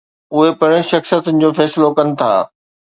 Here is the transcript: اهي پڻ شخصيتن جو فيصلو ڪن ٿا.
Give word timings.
اهي 0.37 0.53
پڻ 0.61 0.73
شخصيتن 0.89 1.45
جو 1.45 1.51
فيصلو 1.61 1.93
ڪن 2.01 2.13
ٿا. 2.23 2.33